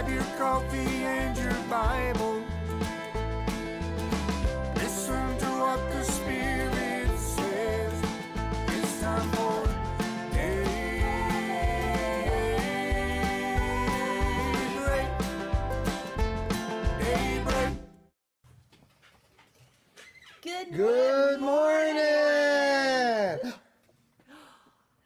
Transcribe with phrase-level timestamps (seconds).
[0.00, 2.42] Grab your coffee and your Bible.
[4.76, 8.02] Listen to what the Spirit says.
[8.68, 9.68] It's time for
[10.32, 10.70] daybreak.
[16.98, 17.70] Daybreak.
[20.40, 21.98] Good, Good morning.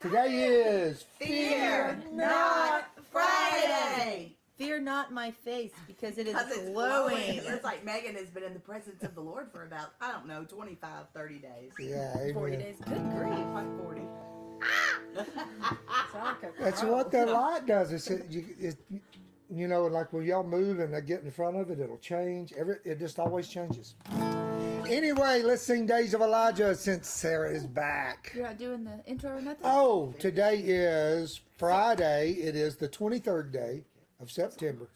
[0.00, 2.83] Today is Fear Not
[4.74, 4.84] Friday.
[4.84, 7.16] Fear not my face because it is it's glowing.
[7.16, 7.40] glowing.
[7.44, 10.26] It's like Megan has been in the presence of the Lord for about, I don't
[10.26, 11.72] know, 25, 30 days.
[11.78, 12.34] yeah, amen.
[12.34, 12.76] 40 days.
[12.86, 13.34] Good grief.
[13.54, 14.00] Like 40.
[16.58, 17.92] That's what the light does.
[17.92, 18.76] It's, it, you, it,
[19.50, 22.52] you know, like when y'all move and I get in front of it, it'll change.
[22.56, 23.94] Every it just always changes.
[24.88, 28.32] Anyway, let's sing Days of Elijah since Sarah is back.
[28.34, 29.62] You're not doing the intro or nothing?
[29.64, 32.32] Oh, today is Friday.
[32.32, 33.84] It is the 23rd day
[34.20, 34.88] of September,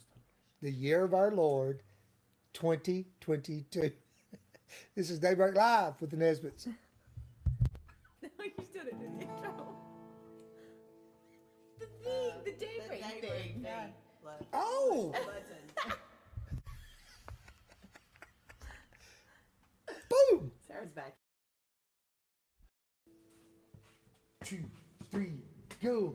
[0.63, 1.83] the year of our Lord,
[2.55, 3.93] 2022.
[4.95, 6.67] This is Daybreak Live with the Nesbits.
[8.23, 9.75] you still didn't do the intro.
[11.79, 13.63] The thing, the daybreak daybreak thing.
[13.63, 13.95] thing.
[14.23, 14.43] Look.
[14.53, 15.15] Oh,
[20.31, 20.53] boom!
[20.67, 21.15] Sarah's back.
[24.45, 24.65] Two,
[25.11, 25.45] three,
[25.83, 26.15] go.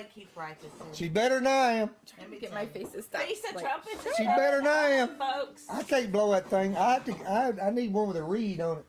[0.00, 0.06] See.
[0.06, 0.86] I'm gonna keep practicing.
[0.94, 1.90] She better than I am.
[2.18, 2.68] Let me Get my you.
[2.68, 3.22] face to stop.
[3.22, 4.16] Face of like- trumpets.
[4.16, 5.08] She better than I am.
[5.16, 5.64] folks.
[5.70, 6.76] I can't blow that thing.
[6.76, 7.12] I have to.
[7.30, 8.84] I, I need one with a reed on it.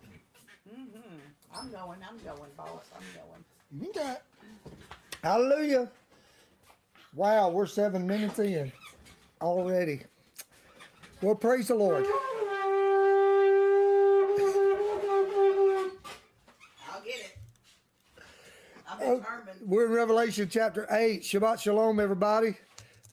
[0.69, 1.57] Mm-hmm.
[1.59, 1.99] I'm going.
[2.07, 2.85] I'm going, boss.
[2.95, 3.43] I'm going.
[3.87, 4.21] You got it.
[5.23, 5.89] Hallelujah.
[7.13, 8.71] Wow, we're seven minutes in
[9.41, 10.01] already.
[11.21, 12.05] Well, praise the Lord.
[16.91, 17.37] I'll get it.
[18.89, 19.60] I'm Oh, determined.
[19.71, 21.21] We're in Revelation chapter 8.
[21.21, 22.55] Shabbat Shalom, everybody.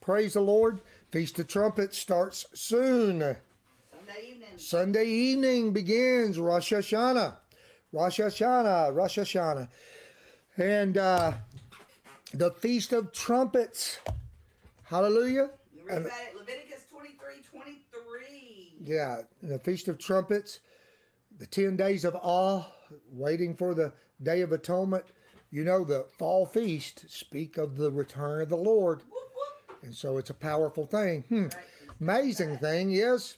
[0.01, 0.81] Praise the Lord.
[1.09, 3.19] Feast of Trumpets starts soon.
[3.21, 4.49] Sunday evening.
[4.57, 7.37] Sunday evening begins Rosh Hashanah.
[7.93, 9.69] Rosh Hashanah, Rosh Hashanah.
[10.57, 11.31] And uh,
[12.33, 13.99] the Feast of Trumpets.
[14.83, 15.51] Hallelujah.
[15.73, 16.37] You read about it?
[16.37, 18.73] Leviticus 23 23.
[18.83, 20.59] Yeah, the Feast of Trumpets,
[21.37, 22.65] the 10 days of awe,
[23.13, 25.05] waiting for the Day of Atonement.
[25.51, 29.01] You know, the fall feast speak of the return of the Lord.
[29.81, 31.23] And so it's a powerful thing.
[31.29, 31.47] Hmm.
[32.01, 33.37] Amazing thing is,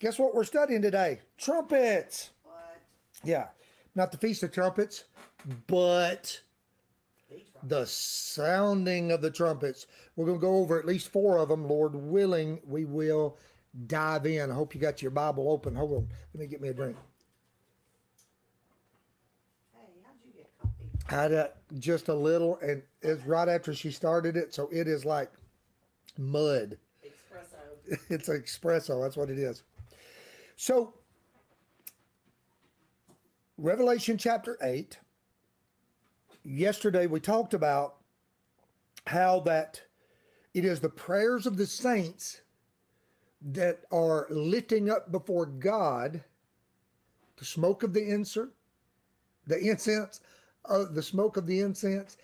[0.00, 1.20] guess what we're studying today?
[1.38, 2.30] Trumpets.
[2.42, 2.80] What?
[3.24, 3.48] Yeah,
[3.94, 5.04] not the Feast of Trumpets,
[5.66, 6.40] but
[7.62, 9.86] the sounding of the trumpets.
[10.14, 12.60] We're going to go over at least four of them, Lord willing.
[12.66, 13.38] We will
[13.86, 14.50] dive in.
[14.50, 15.74] I hope you got your Bible open.
[15.74, 16.08] Hold on.
[16.34, 16.96] Let me get me a drink.
[19.74, 20.90] Hey, how'd you get coffee?
[20.94, 21.48] I had uh,
[21.78, 25.30] just a little, and it's right after she started it, so it is like
[26.18, 26.76] mud.
[27.04, 27.98] Espresso.
[28.10, 29.02] It's an espresso.
[29.02, 29.62] That's what it is.
[30.56, 30.94] So,
[33.58, 34.98] Revelation chapter 8.
[36.44, 37.96] Yesterday we talked about
[39.06, 39.80] how that
[40.54, 42.40] it is the prayers of the saints
[43.42, 46.22] that are lifting up before God
[47.36, 48.50] the smoke of the incense,
[49.46, 50.20] the incense,
[50.68, 52.16] of the smoke of the incense,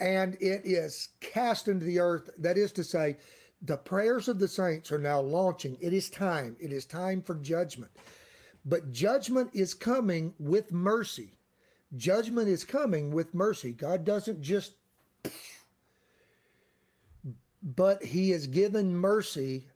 [0.00, 2.30] and it is cast into the earth.
[2.38, 3.16] That is to say,
[3.62, 5.78] the prayers of the saints are now launching.
[5.80, 6.56] It is time.
[6.60, 7.92] It is time for judgment.
[8.64, 11.34] But judgment is coming with mercy.
[11.96, 13.72] Judgment is coming with mercy.
[13.72, 14.72] God doesn't just,
[17.62, 19.68] but He has given mercy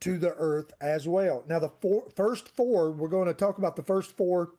[0.00, 1.44] to the earth as well.
[1.48, 1.70] Now, the
[2.14, 4.52] first four, we're going to talk about the first four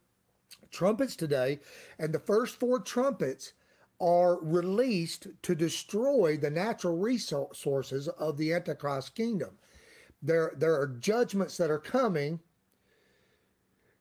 [0.72, 1.60] trumpets today,
[2.00, 3.54] and the first four trumpets
[4.02, 9.52] are released to destroy the natural resources of the Antichrist kingdom.
[10.22, 12.40] There, there are judgments that are coming.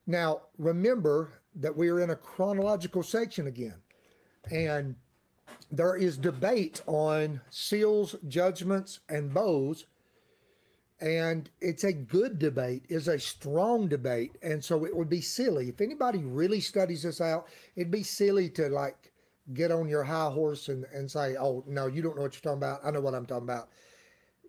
[0.06, 3.76] Now, remember that we are in a chronological section again,
[4.50, 4.96] and
[5.70, 9.86] there is debate on seals, judgments, and bowls
[11.02, 15.68] and it's a good debate is a strong debate and so it would be silly.
[15.68, 19.12] If anybody really studies this out it'd be silly to like
[19.52, 22.52] get on your high horse and, and say oh no you don't know what you're
[22.52, 22.80] talking about.
[22.84, 23.68] I know what i'm talking about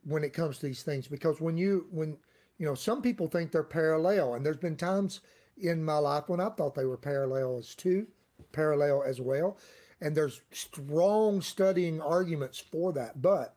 [0.03, 2.17] when it comes to these things because when you when
[2.59, 5.21] you know some people think they're parallel and there's been times
[5.57, 8.05] in my life when i thought they were parallel as too
[8.51, 9.57] parallel as well
[10.01, 13.55] and there's strong studying arguments for that but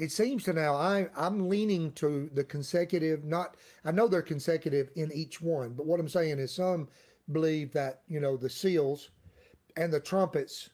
[0.00, 4.88] it seems to now I, I'm leaning to the consecutive, not, I know they're consecutive
[4.96, 6.88] in each one, but what I'm saying is some
[7.32, 9.10] believe that, you know, the seals
[9.76, 10.70] and the trumpets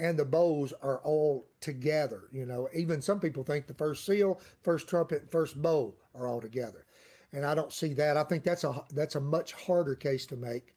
[0.00, 2.24] and the bowls are all together.
[2.32, 6.40] You know, even some people think the first seal, first trumpet, first bowl are all
[6.40, 6.86] together.
[7.32, 8.16] And I don't see that.
[8.16, 10.74] I think that's a that's a much harder case to make.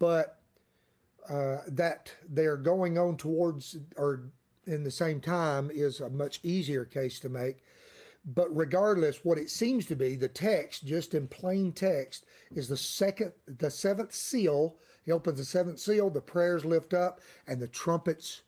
[0.00, 0.40] But
[1.28, 4.32] uh, that they're going on towards or
[4.66, 7.64] in the same time is a much easier case to make.
[8.24, 12.76] But regardless, what it seems to be, the text, just in plain text, is the
[12.76, 14.76] second, the seventh seal.
[15.04, 18.42] He opens the seventh seal, the prayers lift up, and the trumpets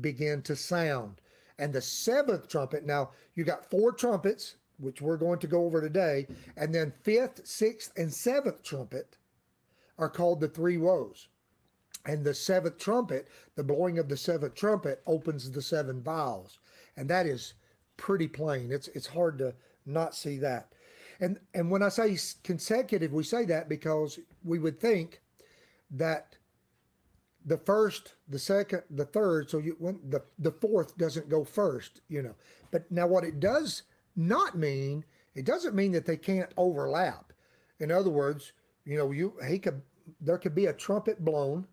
[0.00, 1.20] begin to sound.
[1.58, 5.80] And the seventh trumpet, now you got four trumpets, which we're going to go over
[5.80, 9.16] today, and then fifth, sixth, and seventh trumpet
[9.98, 11.28] are called the three woes.
[12.06, 16.58] And the seventh trumpet, the blowing of the seventh trumpet, opens the seven vials,
[16.96, 17.54] and that is
[17.96, 18.70] pretty plain.
[18.70, 20.72] It's it's hard to not see that.
[21.20, 25.20] And and when I say consecutive, we say that because we would think
[25.90, 26.36] that
[27.44, 32.00] the first, the second, the third, so you when the the fourth doesn't go first,
[32.08, 32.34] you know.
[32.70, 33.82] But now what it does
[34.14, 37.32] not mean, it doesn't mean that they can't overlap.
[37.80, 38.52] In other words,
[38.84, 39.82] you know, you he could
[40.20, 41.66] there could be a trumpet blown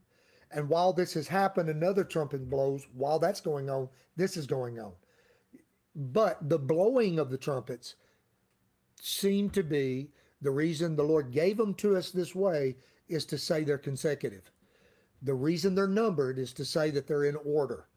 [0.53, 2.85] and while this has happened, another trumpet blows.
[2.93, 4.93] While that's going on, this is going on.
[5.95, 7.95] But the blowing of the trumpets
[9.01, 12.75] seem to be the reason the Lord gave them to us this way
[13.07, 14.51] is to say they're consecutive.
[15.21, 17.87] The reason they're numbered is to say that they're in order.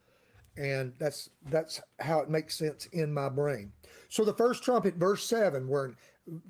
[0.56, 3.72] And that's that's how it makes sense in my brain.
[4.08, 5.96] So the first trumpet, verse 7, we're in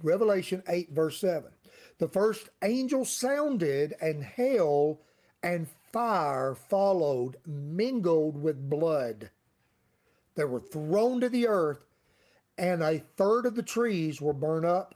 [0.03, 1.51] Revelation 8, verse 7.
[1.99, 5.01] The first angel sounded, and hail
[5.43, 9.31] and fire followed, mingled with blood.
[10.35, 11.87] They were thrown to the earth,
[12.59, 14.95] and a third of the trees were burned up,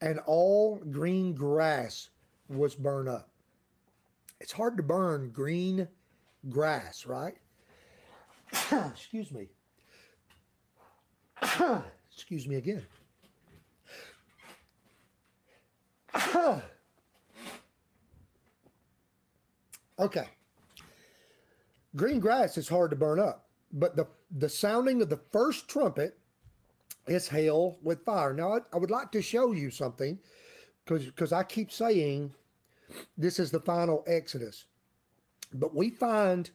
[0.00, 2.10] and all green grass
[2.48, 3.28] was burned up.
[4.38, 5.88] It's hard to burn green
[6.48, 7.34] grass, right?
[8.70, 9.48] Excuse me.
[12.12, 12.86] Excuse me again.
[20.00, 20.28] okay.
[21.96, 26.16] Green grass is hard to burn up, but the, the sounding of the first trumpet
[27.06, 28.32] is hail with fire.
[28.32, 30.18] Now, I, I would like to show you something
[30.84, 32.32] because I keep saying
[33.16, 34.64] this is the final Exodus.
[35.52, 36.50] But we find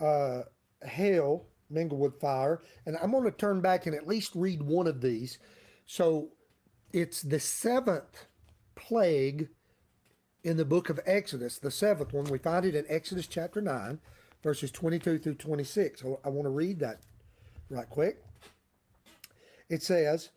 [0.00, 0.42] uh,
[0.82, 4.86] hail mingled with fire, and I'm going to turn back and at least read one
[4.86, 5.38] of these.
[5.86, 6.28] So
[6.92, 8.26] it's the seventh
[8.74, 9.48] plague
[10.42, 12.24] in the book of Exodus, the seventh one.
[12.24, 13.98] We find it in Exodus chapter 9,
[14.42, 16.02] verses 22 through 26.
[16.24, 17.00] I, want to read that
[17.68, 18.22] right quick.
[19.68, 20.30] It says,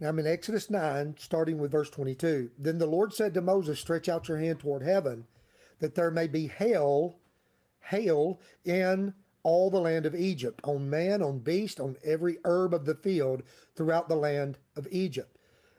[0.00, 2.50] now I'm in Exodus 9, starting with verse 22.
[2.58, 5.26] Then the Lord said to Moses, Stretch out your hand toward heaven,
[5.80, 7.16] that there may be hail,
[7.80, 12.84] hail in all the land of Egypt, on man, on beast, on every herb of
[12.84, 13.42] the field
[13.74, 15.36] throughout the land of Egypt.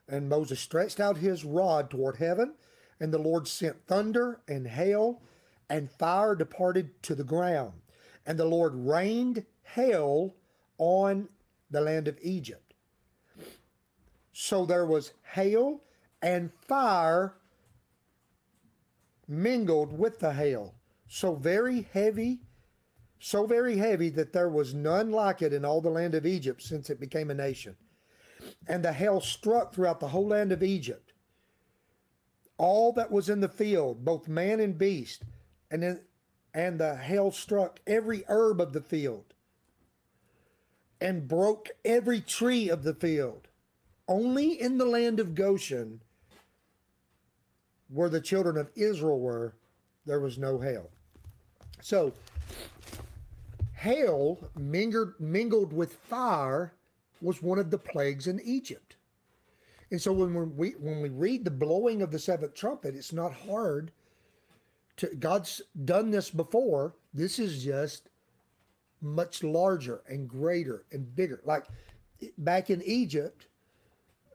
[0.07, 2.55] And Moses stretched out his rod toward heaven,
[2.99, 5.21] and the Lord sent thunder and hail,
[5.69, 7.73] and fire departed to the ground.
[8.25, 10.35] And the Lord rained hail
[10.77, 11.29] on
[11.71, 12.73] the land of Egypt.
[14.33, 15.81] So there was hail
[16.21, 17.35] and fire
[19.27, 20.75] mingled with the hail.
[21.07, 22.39] So very heavy,
[23.19, 26.61] so very heavy that there was none like it in all the land of Egypt
[26.61, 27.75] since it became a nation.
[28.67, 31.08] And the hail struck throughout the whole land of Egypt.
[32.59, 35.23] All that was in the field, both man and beast,
[35.71, 36.01] and then
[36.53, 39.33] and the hail struck every herb of the field
[41.01, 43.47] and broke every tree of the field
[44.09, 46.01] only in the land of Goshen,
[47.87, 49.53] where the children of Israel were,
[50.05, 50.89] there was no hail.
[51.81, 52.11] So,
[53.73, 56.73] hail mingled, mingled with fire
[57.21, 58.88] was one of the plagues in Egypt.
[59.91, 63.34] And so when we when we read the blowing of the seventh trumpet, it's not
[63.34, 63.91] hard
[64.98, 66.93] to God's done this before.
[67.13, 68.10] This is just
[69.01, 71.41] much larger and greater and bigger.
[71.46, 71.65] Like
[72.38, 73.48] back in Egypt,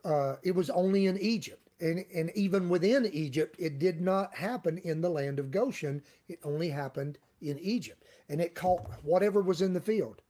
[0.04, 1.60] uh, it was only in Egypt.
[1.80, 6.02] And, and even within Egypt, it did not happen in the land of Goshen.
[6.28, 8.02] It only happened in Egypt.
[8.28, 10.22] And it caught whatever was in the field.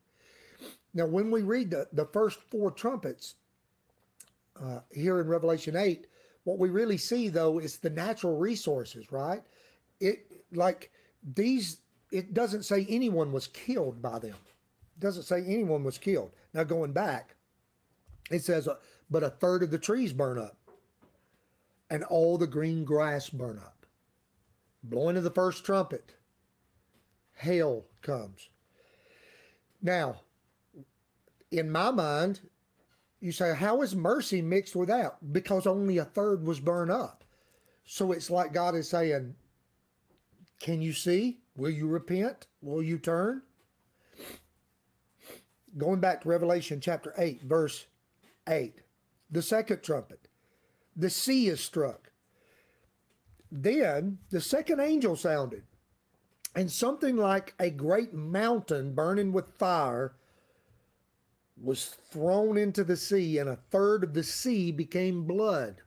[0.95, 3.35] Now, when we read the, the first four trumpets
[4.63, 6.07] uh, here in Revelation 8,
[6.45, 9.43] what we really see, though, is the natural resources, right?
[10.01, 10.91] It like
[11.35, 11.79] these,
[12.13, 14.37] it doesn't say anyone was killed by them.
[14.97, 16.33] It doesn't say anyone was killed.
[16.53, 17.35] Now, going back,
[18.31, 18.77] it says, uh,
[19.11, 20.57] but a third of the trees burn up
[21.91, 23.87] and all the green grass burn up.
[24.83, 26.15] Blowing of the first trumpet,
[27.35, 28.49] hail comes.
[29.81, 30.21] Now,
[31.51, 32.41] in my mind,
[33.25, 35.17] you say, how is mercy mixed with that?
[35.33, 37.25] Because only a third was burned up.
[37.87, 39.35] So it's like God is saying,
[40.61, 41.39] Can you see?
[41.57, 42.47] Will you repent?
[42.61, 43.43] Will you turn?
[45.77, 47.87] Going back to Revelation chapter 8, verse
[48.49, 48.81] 8
[49.31, 50.29] the second trumpet.
[50.97, 52.13] The sea is struck.
[53.51, 55.65] Then the second angel sounded,
[56.55, 60.15] and something like a great mountain burning with fire
[61.61, 65.81] was thrown into the sea, and a third of the sea became blood.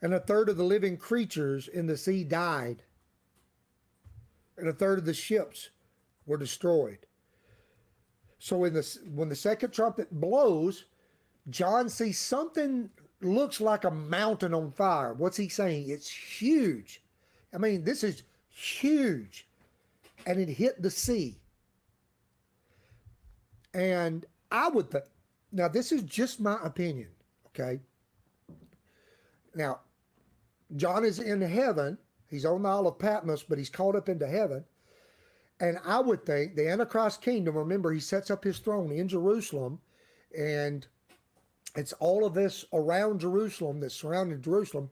[0.00, 2.82] And a third of the living creatures in the sea died,
[4.56, 5.70] and a third of the ships
[6.26, 6.98] were destroyed.
[8.38, 10.84] So in the when the second trumpet blows,
[11.48, 12.90] John sees something
[13.22, 15.14] looks like a mountain on fire.
[15.14, 15.88] What's he saying?
[15.88, 17.02] It's huge.
[17.54, 19.46] I mean, this is huge.
[20.26, 21.38] And it hit the sea.
[23.74, 25.04] And I would think,
[25.52, 27.08] now this is just my opinion,
[27.48, 27.80] okay?
[29.54, 29.80] Now,
[30.76, 31.98] John is in heaven.
[32.30, 34.64] He's on the Isle of Patmos, but he's caught up into heaven.
[35.60, 39.80] And I would think the Antichrist kingdom, remember, he sets up his throne in Jerusalem.
[40.36, 40.86] and
[41.76, 44.90] it's all of this around Jerusalem that's surrounding Jerusalem.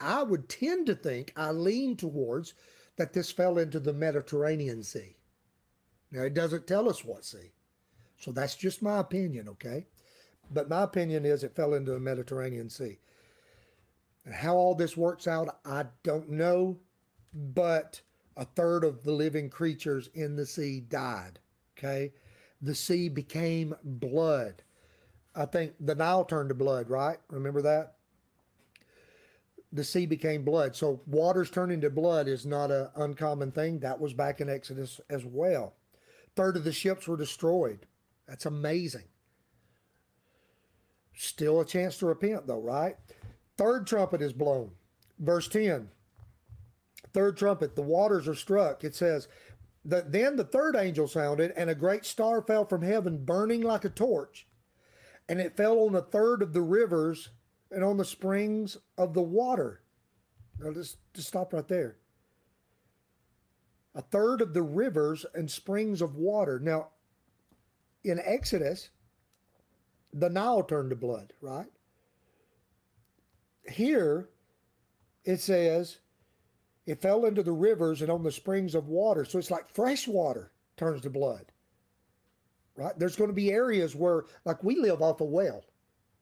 [0.00, 2.54] I would tend to think, I lean towards
[2.96, 5.16] that this fell into the Mediterranean Sea.
[6.10, 7.52] Now, it doesn't tell us what sea.
[8.18, 9.86] So that's just my opinion, okay?
[10.50, 12.98] But my opinion is it fell into the Mediterranean Sea.
[14.24, 16.78] And how all this works out, I don't know.
[17.32, 18.00] But
[18.36, 21.38] a third of the living creatures in the sea died,
[21.76, 22.12] okay?
[22.62, 24.62] The sea became blood.
[25.34, 27.18] I think the Nile turned to blood, right?
[27.28, 27.96] Remember that?
[29.72, 30.76] The sea became blood.
[30.76, 33.80] So waters turning to blood is not an uncommon thing.
[33.80, 35.74] That was back in Exodus as well.
[36.36, 37.86] Third of the ships were destroyed.
[38.26, 39.04] That's amazing.
[41.14, 42.96] Still a chance to repent, though, right?
[43.56, 44.72] Third trumpet is blown.
[45.18, 45.88] Verse 10.
[47.12, 48.82] Third trumpet, the waters are struck.
[48.82, 49.28] It says,
[49.84, 53.90] then the third angel sounded, and a great star fell from heaven, burning like a
[53.90, 54.46] torch.
[55.28, 57.30] And it fell on a third of the rivers
[57.70, 59.82] and on the springs of the water.
[60.58, 61.96] Now, just, just stop right there.
[63.94, 66.58] A third of the rivers and springs of water.
[66.58, 66.88] Now,
[68.04, 68.90] in Exodus,
[70.12, 71.66] the Nile turned to blood, right?
[73.68, 74.28] Here,
[75.24, 75.98] it says
[76.86, 79.24] it fell into the rivers and on the springs of water.
[79.24, 81.46] So it's like fresh water turns to blood,
[82.76, 82.96] right?
[82.98, 85.64] There's going to be areas where, like, we live off a well.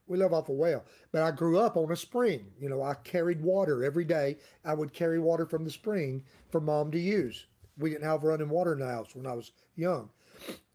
[0.06, 2.46] We live off a well, but I grew up on a spring.
[2.60, 4.36] You know, I carried water every day.
[4.64, 7.46] I would carry water from the spring for mom to use.
[7.78, 10.10] We didn't have running water in the house when I was young.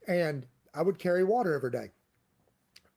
[0.07, 1.91] And I would carry water every day.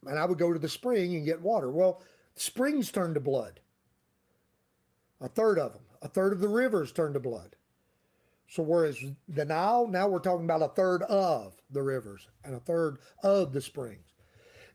[0.06, 1.70] And I would go to the spring and get water.
[1.70, 2.02] Well,
[2.34, 3.60] springs turn to blood.
[5.20, 5.82] A third of them.
[6.02, 7.56] A third of the rivers turn to blood.
[8.48, 12.60] So whereas the Nile, now we're talking about a third of the rivers and a
[12.60, 14.14] third of the springs.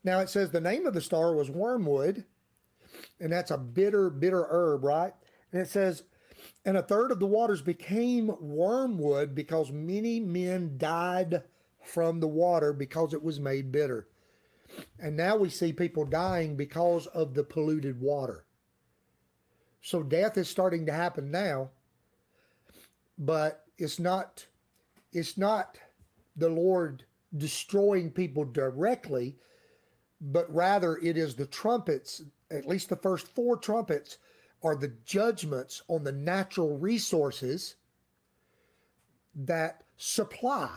[0.04, 2.26] Now it says the name of the star was wormwood,
[3.20, 5.14] and that's a bitter, bitter herb, right?
[5.52, 6.04] And it says,
[6.64, 11.44] and a third of the waters became wormwood because many men died
[11.86, 14.08] from the water because it was made bitter.
[15.00, 18.46] And now we see people dying because of the polluted water.
[19.82, 21.70] So death is starting to happen now,
[23.18, 24.46] but it's not
[25.14, 25.78] it's not
[26.36, 27.06] the Lord
[27.38, 29.38] destroying people directly,
[30.20, 32.22] but rather it is the trumpets,
[32.52, 34.18] at least the first four trumpets
[34.64, 37.76] are the judgments on the natural resources
[39.36, 40.70] that supply.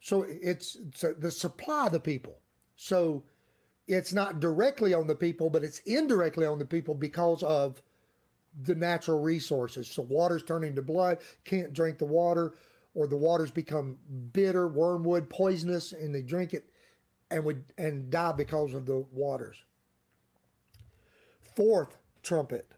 [0.00, 2.38] So it's, it's the supply of the people.
[2.76, 3.24] So
[3.86, 7.82] it's not directly on the people, but it's indirectly on the people because of
[8.62, 9.88] the natural resources.
[9.88, 12.54] So water's turning to blood, can't drink the water,
[12.94, 13.96] or the waters become
[14.32, 16.70] bitter, wormwood, poisonous, and they drink it
[17.30, 19.56] and would and die because of the waters.
[21.54, 22.70] Fourth trumpet,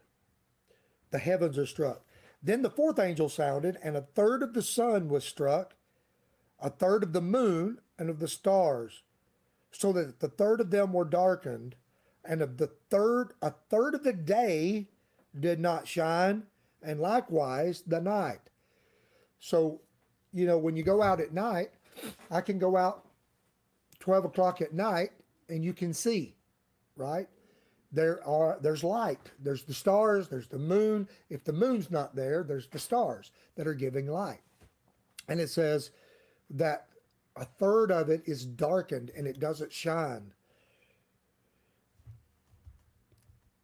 [1.11, 2.01] the heavens are struck.
[2.43, 5.75] Then the fourth angel sounded, and a third of the sun was struck,
[6.61, 9.03] a third of the moon, and of the stars,
[9.71, 11.75] so that the third of them were darkened,
[12.23, 14.87] and of the third a third of the day
[15.39, 16.43] did not shine,
[16.81, 18.41] and likewise the night.
[19.39, 19.81] So,
[20.33, 21.71] you know, when you go out at night,
[22.29, 23.05] I can go out
[23.99, 25.11] 12 o'clock at night
[25.49, 26.35] and you can see,
[26.95, 27.27] right?
[27.91, 29.19] There are there's light.
[29.39, 31.07] There's the stars, there's the moon.
[31.29, 34.41] If the moon's not there, there's the stars that are giving light.
[35.27, 35.91] And it says
[36.51, 36.87] that
[37.35, 40.33] a third of it is darkened and it doesn't shine.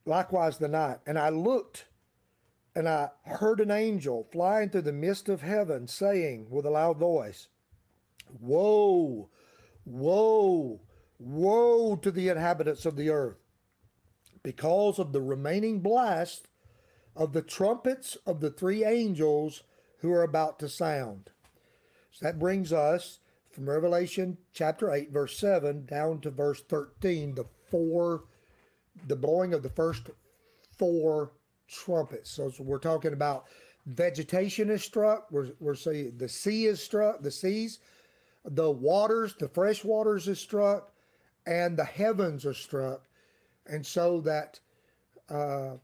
[0.06, 1.00] Likewise, the night.
[1.06, 1.86] And I looked
[2.78, 6.97] and I heard an angel flying through the midst of heaven saying with a loud
[6.97, 7.47] voice,
[8.39, 9.30] Woe,
[9.84, 10.82] woe,
[11.17, 13.38] woe to the inhabitants of the earth,
[14.43, 16.50] because of the remaining blast
[17.15, 19.63] of the trumpets of the three angels
[20.02, 21.32] who are about to sound.
[22.17, 23.19] So that brings us
[23.51, 28.23] from Revelation chapter 8, verse 7, down to verse 13, the four,
[29.08, 30.10] the blowing of the first
[30.80, 31.34] four
[31.67, 32.32] trumpets.
[32.32, 33.45] So, so we're talking about
[33.86, 35.27] vegetation is struck.
[35.30, 37.77] We're, we're saying the sea is struck, the seas,
[38.43, 40.93] the waters, the fresh waters is struck,
[41.45, 43.03] and the heavens are struck.
[43.67, 44.60] And so that
[45.30, 45.75] uh,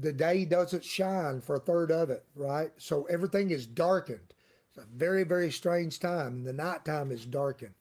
[0.00, 2.72] the day doesn't shine for a third of it, right?
[2.76, 4.33] So everything is darkened.
[4.76, 6.44] It's a very, very strange time.
[6.44, 7.74] The nighttime is darkened.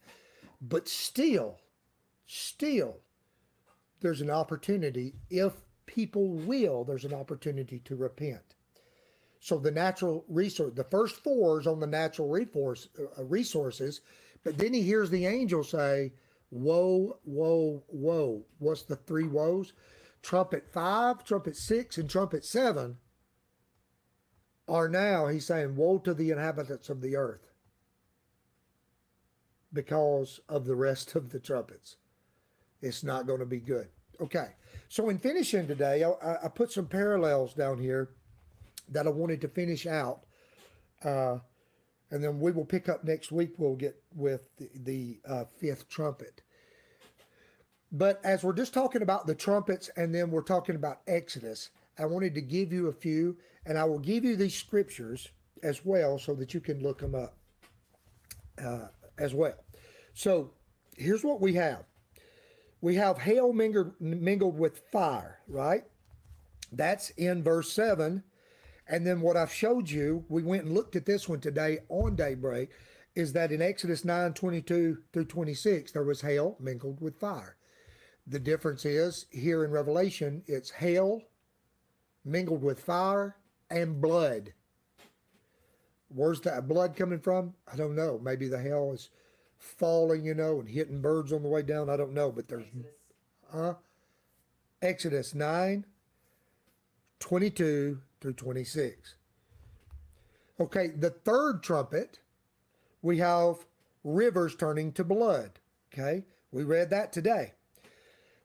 [0.62, 1.60] But still,
[2.28, 2.98] still,
[4.00, 5.54] there's an opportunity if
[5.86, 8.56] people will, there's an opportunity to repent.
[9.40, 14.02] So the natural resource, the first four is on the natural resource, uh, resources,
[14.44, 16.14] but then he hears the angel say,
[16.50, 18.46] Woe, woe, woe.
[18.60, 19.74] What's the three woes?
[20.22, 22.98] Trumpet five, trumpet six, and trumpet seven
[24.68, 27.52] are now, he's saying, woe to the inhabitants of the earth
[29.72, 31.98] because of the rest of the trumpets.
[32.82, 33.88] It's not going to be good.
[34.22, 34.50] Okay.
[34.90, 38.10] So, in finishing today, I, I put some parallels down here
[38.90, 40.22] that I wanted to finish out.
[41.04, 41.40] Uh,
[42.12, 43.54] and then we will pick up next week.
[43.58, 46.44] We'll get with the, the uh, fifth trumpet.
[47.92, 52.06] But as we're just talking about the trumpets and then we're talking about Exodus, I
[52.06, 55.30] wanted to give you a few, and I will give you these scriptures
[55.62, 57.38] as well so that you can look them up
[58.64, 59.56] uh, as well.
[60.14, 60.52] So
[60.96, 61.84] here's what we have
[62.82, 65.84] we have hail mingled, mingled with fire, right?
[66.72, 68.24] That's in verse 7.
[68.88, 72.18] And then what I've showed you, we went and looked at this one today on
[72.18, 72.72] daybreak,
[73.16, 77.56] is that in Exodus 9 22 through 26, there was hail mingled with fire.
[78.28, 81.22] The difference is here in Revelation, it's hail
[82.26, 83.36] mingled with fire
[83.70, 84.54] and blood.
[86.10, 87.54] Where's that blood coming from?
[87.72, 88.20] I don't know.
[88.24, 89.10] Maybe the hail is
[89.58, 91.90] falling, you know, and hitting birds on the way down.
[91.90, 92.66] I don't know, but there's
[93.52, 93.76] huh?
[94.82, 95.86] Exodus 9
[97.20, 99.16] 22 through 26.
[100.60, 102.20] Okay, the third trumpet,
[103.02, 103.66] we have
[104.04, 105.52] rivers turning to blood.
[105.92, 107.54] Okay, we read that today.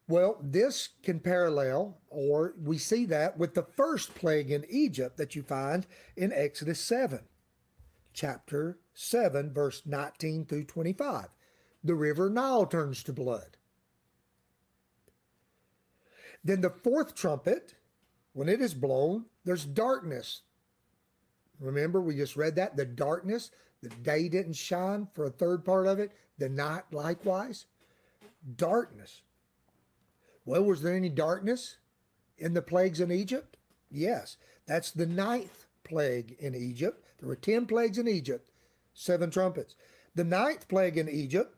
[0.08, 5.36] Well, this can parallel, or we see that with the first plague in Egypt that
[5.36, 7.20] you find in Exodus 7,
[8.14, 11.26] chapter 7, verse 19 through 25.
[11.84, 13.58] The river Nile turns to blood.
[16.42, 17.74] Then the fourth trumpet,
[18.32, 20.40] when it is blown, there's darkness.
[21.60, 22.76] Remember, we just read that?
[22.76, 23.50] The darkness,
[23.82, 27.66] the day didn't shine for a third part of it, the night likewise.
[28.56, 29.20] Darkness.
[30.48, 31.76] Well, was there any darkness
[32.38, 33.58] in the plagues in Egypt?
[33.90, 34.38] Yes.
[34.66, 37.04] That's the ninth plague in Egypt.
[37.18, 38.50] There were 10 plagues in Egypt,
[38.94, 39.74] seven trumpets.
[40.14, 41.54] The ninth plague in Egypt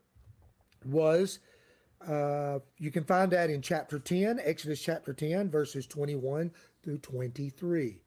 [0.84, 1.38] was
[2.04, 6.50] uh, you can find that in chapter 10, Exodus chapter 10, verses 21
[6.82, 7.84] through 23.
[7.86, 8.00] Okay,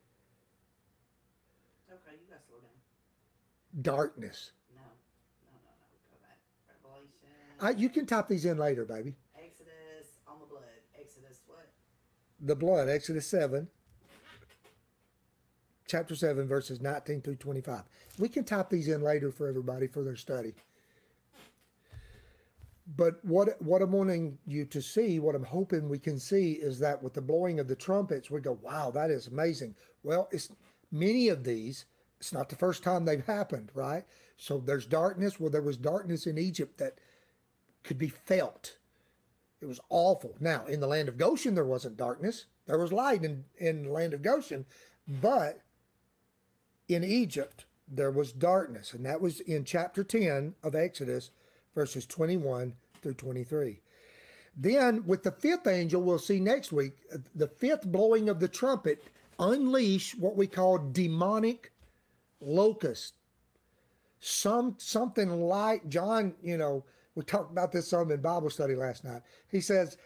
[1.88, 3.82] you gotta slow down.
[3.84, 4.52] Darkness.
[4.76, 4.88] No, no,
[5.48, 5.86] no, no.
[6.12, 6.40] Go back.
[6.84, 7.78] Revelation.
[7.78, 9.16] I, you can type these in later, baby.
[9.38, 10.64] Exodus on the blood.
[11.00, 11.70] Exodus what?
[12.46, 13.70] The blood, Exodus 7,
[15.88, 17.84] chapter 7, verses 19 through 25.
[18.20, 20.54] We can type these in later for everybody for their study.
[22.98, 26.80] But what what I'm wanting you to see, what I'm hoping we can see, is
[26.80, 30.50] that with the blowing of the trumpets, we go, "Wow, that is amazing." Well, it's
[30.92, 31.86] many of these.
[32.20, 34.04] It's not the first time they've happened, right?
[34.36, 35.40] So there's darkness.
[35.40, 37.00] Well, there was darkness in Egypt that
[37.84, 38.78] could be felt.
[39.64, 40.36] It was awful.
[40.42, 42.48] Now, in the land of Goshen, there wasn't darkness.
[42.68, 44.66] There was light in, in the land of Goshen.
[45.08, 45.62] But
[46.90, 48.94] in Egypt, there was darkness.
[48.94, 51.32] And that was in chapter 10 of Exodus,
[51.74, 53.80] verses 21 through 23.
[54.58, 56.98] Then, with the fifth angel, we'll see next week,
[57.34, 59.02] the fifth blowing of the trumpet
[59.40, 61.72] unleash what we call demonic
[62.42, 63.14] locusts.
[64.20, 66.84] Some something like John, you know,
[67.16, 69.22] we talked about this some in Bible study last night.
[69.50, 69.98] He says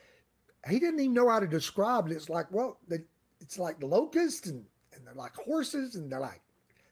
[0.69, 2.13] he didn't even know how to describe it.
[2.13, 2.99] It's like, well, they,
[3.39, 6.41] it's like locusts and, and they're like horses and they're like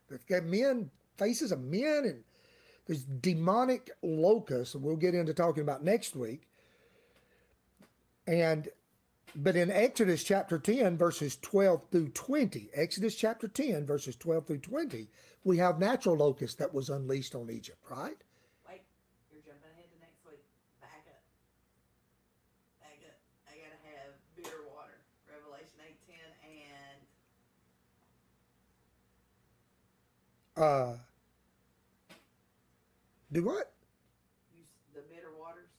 [0.09, 2.23] they've got men, faces of men and
[2.85, 6.47] there's demonic locusts, and we'll get into talking about next week.
[8.27, 8.69] And
[9.35, 14.59] but in Exodus chapter 10, verses 12 through 20, Exodus chapter 10, verses 12 through
[14.59, 15.09] 20,
[15.43, 18.15] we have natural locusts that was unleashed on Egypt, right?
[18.69, 18.81] Wait,
[19.31, 20.39] you're jumping ahead to next week.
[20.79, 21.21] Back up.
[22.79, 23.17] Back up.
[23.51, 25.03] I gotta have bitter water.
[25.27, 27.01] Revelation eight ten and
[30.55, 30.93] Uh
[33.31, 33.73] do what?
[34.55, 34.63] you,
[34.93, 35.69] the bitter waters.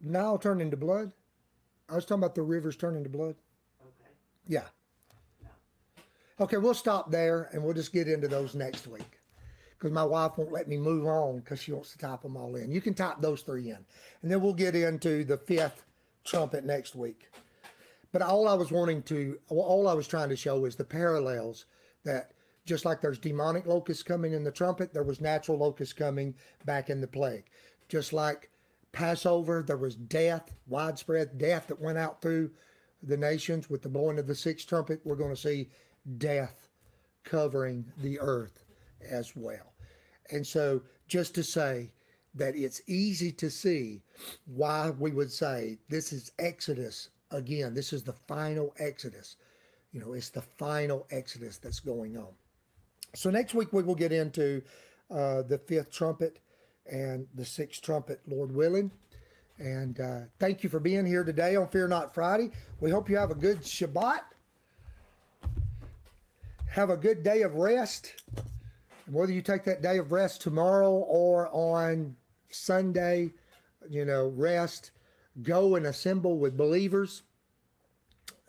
[0.00, 1.12] Nile turn into blood?
[1.88, 3.36] I was talking about the rivers turning to blood.
[3.80, 4.10] Okay.
[4.48, 4.64] Yeah.
[5.42, 5.50] No.
[6.40, 9.20] Okay, we'll stop there and we'll just get into those next week.
[9.78, 12.56] Because my wife won't let me move on because she wants to type them all
[12.56, 12.72] in.
[12.72, 13.78] You can type those three in.
[14.22, 15.84] And then we'll get into the fifth
[16.24, 17.30] trumpet next week.
[18.12, 21.66] But all I was wanting to, all I was trying to show is the parallels
[22.04, 22.32] that
[22.64, 26.90] just like there's demonic locusts coming in the trumpet, there was natural locusts coming back
[26.90, 27.44] in the plague.
[27.88, 28.50] Just like
[28.92, 32.50] Passover, there was death, widespread death that went out through
[33.02, 35.00] the nations with the blowing of the sixth trumpet.
[35.04, 35.70] We're going to see
[36.18, 36.68] death
[37.24, 38.64] covering the earth
[39.08, 39.72] as well.
[40.30, 41.90] And so, just to say,
[42.34, 44.02] that it's easy to see
[44.46, 47.74] why we would say this is Exodus again.
[47.74, 49.36] This is the final Exodus.
[49.92, 52.32] You know, it's the final Exodus that's going on.
[53.14, 54.62] So next week we will get into
[55.10, 56.38] uh, the fifth trumpet
[56.90, 58.90] and the sixth trumpet, Lord willing.
[59.58, 62.50] And uh, thank you for being here today on Fear Not Friday.
[62.80, 64.20] We hope you have a good Shabbat.
[66.68, 68.14] Have a good day of rest.
[69.06, 72.16] And whether you take that day of rest tomorrow or on
[72.50, 73.32] Sunday,
[73.90, 74.92] you know, rest,
[75.42, 77.22] go and assemble with believers.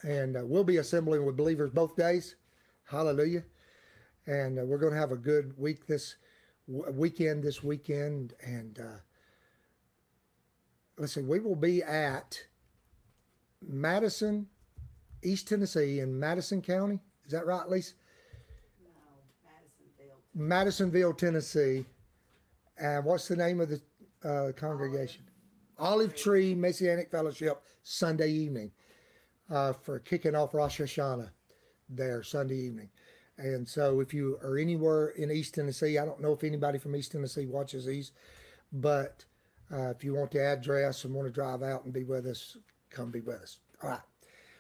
[0.03, 2.35] And uh, we'll be assembling with believers both days.
[2.85, 3.43] Hallelujah.
[4.25, 6.15] And uh, we're going to have a good week this
[6.71, 8.33] w- weekend, this weekend.
[8.41, 8.99] And uh,
[10.97, 12.39] listen, we will be at
[13.61, 14.47] Madison,
[15.23, 16.99] East Tennessee, in Madison County.
[17.25, 17.93] Is that right, Lisa?
[18.81, 18.89] No,
[19.43, 20.19] Madisonville.
[20.33, 21.85] Madisonville, Tennessee.
[22.77, 23.81] And what's the name of the
[24.27, 25.23] uh, congregation?
[25.77, 28.71] Olive Tree Messianic Fellowship, Sunday evening,
[29.49, 31.29] uh, for kicking off Rosh Hashanah
[31.89, 32.89] there Sunday evening.
[33.37, 36.95] And so, if you are anywhere in East Tennessee, I don't know if anybody from
[36.95, 38.11] East Tennessee watches these,
[38.71, 39.25] but
[39.71, 42.57] uh, if you want the address and want to drive out and be with us,
[42.91, 43.57] come be with us.
[43.81, 43.99] All right.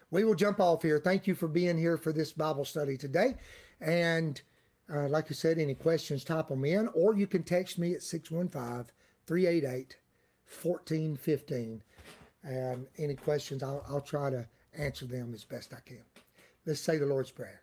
[0.09, 0.99] We will jump off here.
[0.99, 3.35] Thank you for being here for this Bible study today.
[3.81, 4.41] And
[4.93, 8.03] uh, like I said, any questions, type them in, or you can text me at
[8.03, 8.91] 615
[9.25, 9.97] 388
[10.61, 11.81] 1415.
[12.43, 14.45] And any questions, I'll, I'll try to
[14.77, 16.03] answer them as best I can.
[16.65, 17.62] Let's say the Lord's Prayer.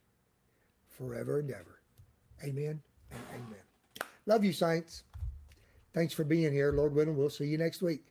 [0.91, 1.81] forever and ever.
[2.43, 4.09] Amen and amen.
[4.25, 5.03] Love you, saints.
[5.93, 6.71] Thanks for being here.
[6.71, 8.01] Lord willing, we'll see you next week.